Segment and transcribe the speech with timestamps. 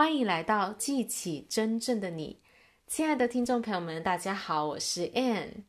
[0.00, 2.40] 欢迎来到记起真正的你，
[2.86, 5.64] 亲爱的听众朋友们，大家好，我是 Ann。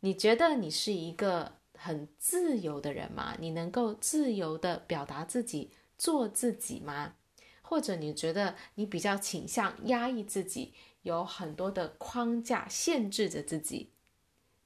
[0.00, 3.36] 你觉得你是一个很自由的人吗？
[3.38, 7.14] 你能够自由地表达自己、做自己吗？
[7.62, 13.92] 或者你觉得你比较倾向压抑自己，有很多的框架限制着自己？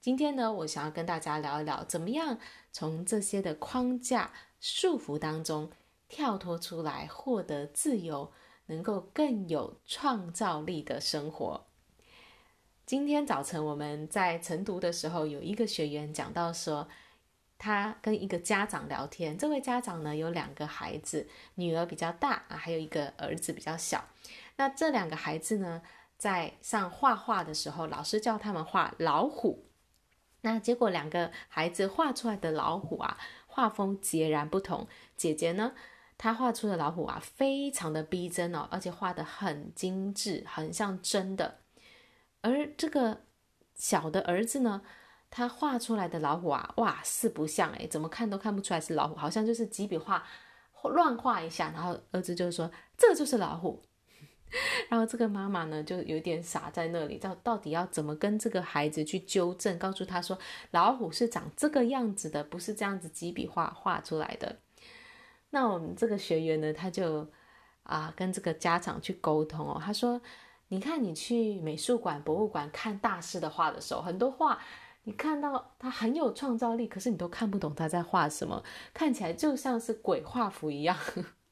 [0.00, 2.39] 今天呢，我想要跟大家聊一聊，怎么样
[2.73, 5.71] 从这些的框架束缚当中
[6.09, 8.32] 跳脱出来，获得自由，
[8.67, 11.67] 能够更有创造力的生活。
[12.86, 16.86] 今天早晨我们在晨读的时候，有一个学员讲到说，
[17.57, 24.05] 他跟一个家长聊天，这位家长呢有两个孩子，女儿比较大啊，还有一个儿子比较小。
[24.57, 25.83] 那这两个孩子呢，
[26.19, 29.64] 在上画画的时候，老师叫他们画老虎。
[30.43, 34.86] 那结果两个孩子画出来的老虎啊，画风截然不同。
[35.17, 35.72] 姐姐呢，
[36.17, 41.59] 他画出的老虎啊，非常的逼真哦，而且画得很精致，很像真的。
[42.41, 43.22] 而这个
[43.75, 44.83] 小的儿子呢，
[45.30, 50.25] 他画出来的老虎啊，哇，四不像诶，怎么看都看不出来是老虎，好像就是几笔画
[50.84, 53.83] 乱画一下，然后儿子就说这就是老虎。
[54.88, 60.38] 然后这个妈妈呢，就有点傻在那里，到到底要怎么跟这个孩子去纠正，告诉他说
[60.70, 64.60] 老虎是长这个样子的，不是这样子几笔画画出来的。
[65.55, 67.24] 那我们这个学员呢，他就
[67.84, 70.20] 啊跟这个家长去沟通哦，他说，
[70.66, 74.58] 你看你去美术馆、博物馆看大师的画的时候，很多画
[75.05, 80.97] 你看到他很有创造力，可是你都看不懂他在画什么，看起来就像是鬼画符一样。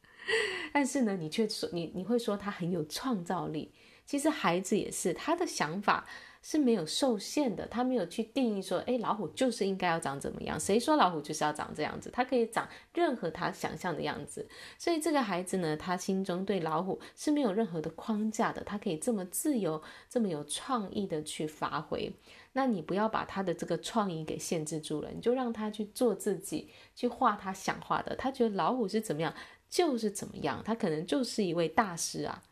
[0.74, 3.72] 但是呢，你却说你你会说他很有创造力。
[4.04, 6.04] 其实孩子也是，他的想法
[6.42, 10.58] 是没有受限的，他没有去定义说，哎，老虎就是应该要长怎么样？
[10.58, 12.10] 谁说老虎就是要长这样子？
[12.10, 14.48] 他可以长任何他想象的样子。
[14.76, 22.12] 所以这个孩子呢，他心中对老虎是没有任何的框架的，他可以这么自由、这么有创意的去发挥。
[22.54, 28.14] 那你不要把他的这个创意给限制住了，你就让他去做自己，去画他想画的。
[28.16, 29.32] 他觉得老虎是怎么样？
[29.70, 32.42] 就是怎么样，他可能就是一位大师啊，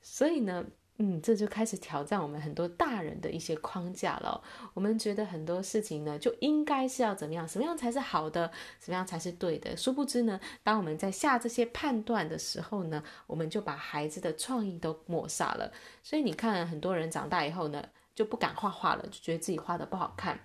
[0.00, 0.64] 所以呢，
[0.98, 4.42] 嗯，这就开始挑战我们很多大人的一些框架了。
[4.72, 9.76] 我们觉得很多事情呢，就应该是要怎么样，什么样才是好的，什么样才是对的。
[9.76, 15.70] 殊不知呢，当我们在下这些判断的时候呢，我们就把孩子的创意都抹杀了。
[16.02, 20.40] 所以你看，很多人长大以后呢，就不敢画画了，就觉得自己画的不好看。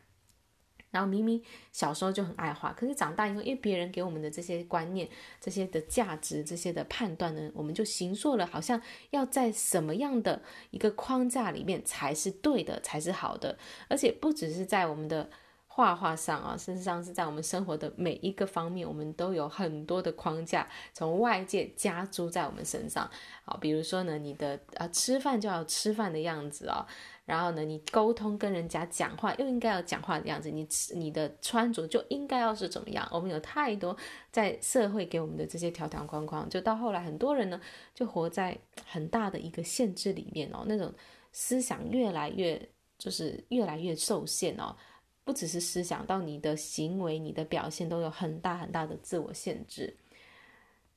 [0.92, 1.42] 然后明明
[1.72, 5.10] 小时候就很爱画，可是长大以后，因为别人给我们的这些观念、
[5.40, 8.80] 这些的价值、这些的判断呢，我们就形塑了，好像
[9.10, 13.58] 要在什么样的一个框架里面才是对的，才是好的。
[13.88, 15.30] 而且不只是在我们的
[15.74, 23.10] 画画上啊，事实上是在我们生活的每一个方面，我们都有很多的框架从外界加诸在我们身上。
[23.46, 26.86] 好，比如说呢，你的啊吃饭就要吃饭的样子啊。
[27.24, 33.08] 然后呢，你沟通跟人家讲话又应该要讲话的样子，你你的穿着就应该要是怎么样？
[33.10, 33.96] 我们有太多
[34.30, 37.62] 在社会给我们的这些条条框框，就到后来很多人呢
[37.96, 40.94] 就活在很大的一个限制里面哦，那种
[41.32, 42.62] 思想越来越
[42.98, 44.76] 就是越来越受限哦，
[45.24, 49.98] 不只是思想，到你的行为、你的表现都有很大很大的自我限制。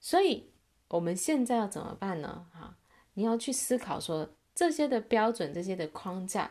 [0.00, 0.50] 所以
[0.88, 2.46] 我们现在要怎么办呢？
[2.52, 2.76] 哈，
[3.14, 4.28] 你要去思考说。
[4.56, 6.48] 这些的标准，这些的框架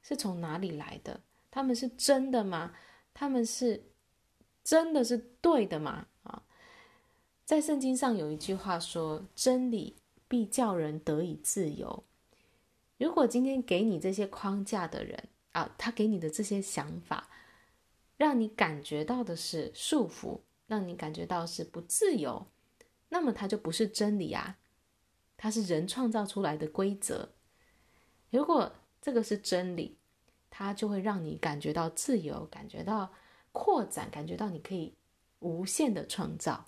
[0.00, 1.20] 是从哪里来的？
[1.50, 2.72] 他们是真的吗？
[3.12, 3.90] 他们是
[4.64, 6.06] 真的是对的吗？
[6.22, 6.42] 啊，
[7.44, 9.94] 在圣经上有一句话说：“真理
[10.28, 12.02] 必叫人得以自由。”
[12.96, 15.22] 如果今天给你这些框架的人
[15.52, 17.28] 啊，他给你的这些想法，
[18.16, 22.46] 让你感觉到的是束缚，让你感觉到是不自由，
[23.10, 24.58] 那么它就不是真理啊，
[25.36, 27.30] 它是人创造出来的规则。
[28.30, 29.98] 如果这个是真理，
[30.48, 33.12] 它就会让你感觉到自由，感觉到
[33.52, 34.94] 扩展，感觉到你可以
[35.40, 36.64] 无限的创造。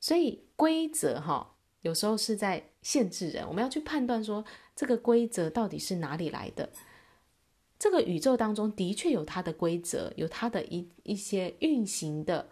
[0.00, 3.46] 所以规则哈，有时候是在限制人。
[3.48, 4.44] 我们要去判断说，
[4.76, 6.70] 这个规则到底是哪里来的。
[7.78, 12.48] 这个宇宙当中的确有它的规则，有它的一一些运行的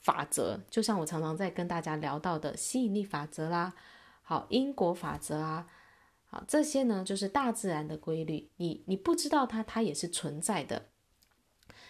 [0.00, 0.60] 法则。
[0.70, 3.74] 就像我常常在跟大家聊到的吸引力法则啦，
[4.22, 5.66] 好，因果法则啊。
[6.28, 10.86] 好，这些呢，就是大自然的规律，你你不知道它，它也是存在的。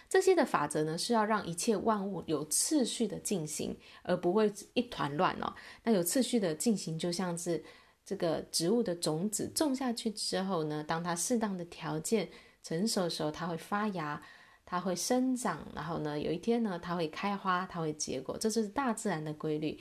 [0.07, 5.53] 这些的法则呢，是要让一切万物有次序的进行，而不会一团乱哦。
[5.83, 7.61] 那有次序的进行，就像是
[8.05, 12.29] 这个植物的种子种下去之后呢，当它适当的条件
[12.67, 14.21] 成熟的时候，它会发芽，
[14.65, 19.79] 它会生长，然后呢，有一天呢，它会开花，它会结果，这就是大自然的规律。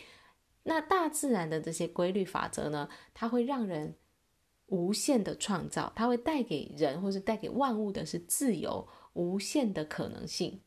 [0.63, 3.97] 那大自然的这些规律法则呢，它会让人
[4.67, 10.61] 无限的创造，它会带给人或是带给万物的是自由、无限的可能性。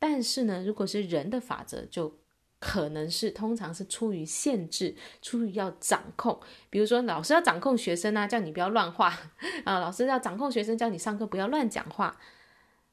[0.00, 2.18] 但是呢，如果是人的法则，就
[2.60, 6.38] 可能是通常是出于限制，出于要掌控。
[6.68, 9.08] 比如说，老师要掌控学生啊，叫你不要乱画
[9.64, 12.16] 啊；老师要掌控学生，叫你上课不要乱讲话，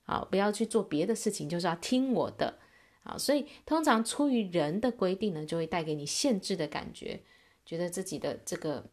[0.06, 2.58] 啊，不要去做别的事情，就是要听我的。
[3.04, 7.22] 啊，所以通常出于人的规定呢，就会带给你限制的感觉，
[7.66, 8.90] 觉得自己的这个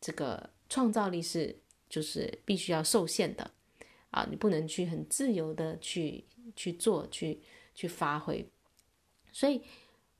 [0.00, 1.58] 这个创造力是
[1.88, 3.50] 就是必须要受限的
[4.10, 6.24] 啊，你不能去很自由的去
[6.56, 7.42] 去做去
[7.74, 8.46] 去发挥。
[9.30, 9.62] 所以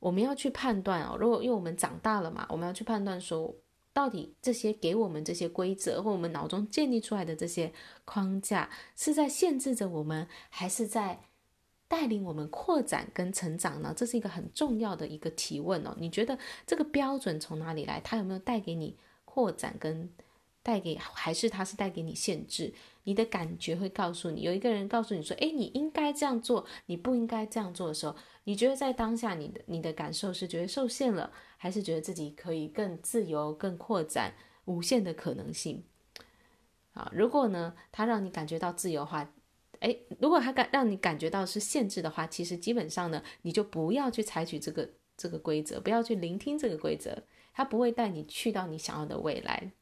[0.00, 3.54] 我们要去判断哦，如果因为我们长大了嘛，我们要去判断说，
[3.92, 7.72] 到底这些给我们这些规则或我们脑中建立出来的这些
[8.04, 11.20] 框架，是在限制着我们，还是在
[11.86, 13.92] 带领我们扩展跟成长呢？
[13.96, 15.94] 这是一个很重要的一个提问哦。
[15.98, 18.00] 你觉得这个标准从哪里来？
[18.00, 20.08] 它有没有带给你扩展跟
[20.62, 22.72] 带给，还是它是带给你限制？
[23.04, 28.14] 你的感觉会告诉你，有一个人告诉你说：“诶，你应该这样做，你不应该这样做的时候，
[28.44, 34.34] 你觉得在当下你的你的感受是觉得受限了，还是觉得自己可以更自由、更扩展、
[34.66, 35.84] 无限的可能性？”
[36.92, 39.32] 啊，如果呢，它让你感觉到自由的话。
[39.80, 44.86] 诶，如果他感让你感觉到是限制的话，其实基本上呢，你就不要去采取这个
[45.16, 47.22] 这个规则，不要去聆听这个规则，
[47.54, 49.72] 它不会带你去到你想要的未来。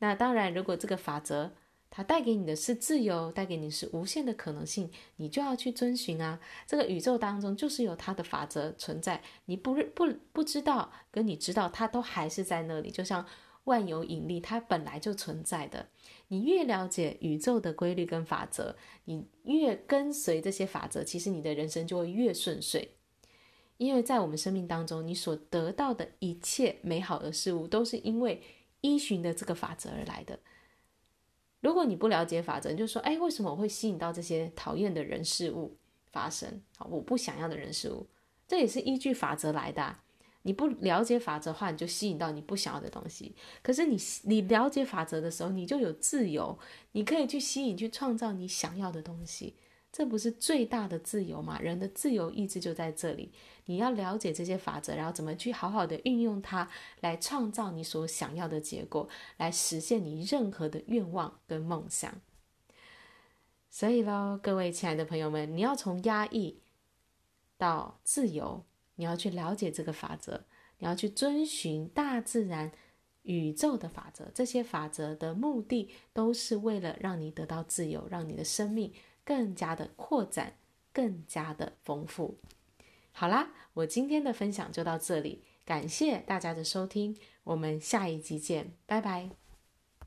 [0.00, 1.52] 那当然，如果这个法则
[1.88, 6.40] 它带给你的是自由，带给你是无限的可能性，你就要去遵循啊。
[6.66, 13.24] 这个宇宙当中就是有它的法则存在，你不不不知道，跟你知道，它都还是在那里，就像。
[13.64, 15.86] 万有引力，它本来就存在的。
[16.28, 18.74] 你越了解宇宙的规律跟法则，
[19.04, 22.96] 你越跟随这些法则，其实你的人生就会越顺遂。
[23.76, 28.42] 因为在我们生命当中，你所得到的一切美好的事物，都是因为
[28.80, 30.38] 依循的这个法则而来的。
[31.60, 35.76] 如果你不了解法则，你就说：“哎，为什么我会吸引到这些讨厌的人事物
[36.10, 36.62] 发生？
[36.76, 38.06] 好，我不想要的人事物，
[38.48, 39.98] 这也是依据法则来的。”
[40.42, 43.34] 你不了解法则的话，你就吸引到你不想要的东西。
[43.62, 46.58] 可是你你了解法则的时候，你就有自由，
[46.92, 49.56] 你可以去吸引、去创造你想要的东西。
[49.92, 51.58] 这不是最大的自由吗？
[51.60, 53.32] 人的自由意志就在这里。
[53.66, 56.68] 你要了解这些法则，然后怎么去好好的运用它，
[57.00, 62.20] 来创造你所想要的结果，来实现你任何的愿望跟梦想。
[63.68, 66.60] 所以喽，各位亲爱的朋友们，你要从压抑
[67.56, 68.64] 到自由。
[68.96, 70.44] 你要去了解这个法则，
[70.76, 72.70] 你要去遵循大自然、
[73.22, 74.30] 宇宙的法则。
[74.34, 78.92] 这些法则的目的都是为了让你得到自由，让你的生命
[79.30, 80.54] 更加的扩展，
[80.92, 82.40] 更加的丰富。
[83.12, 89.39] 好啦，我今天的分享就到这里，感谢大家的收听，我们下一集见，拜拜。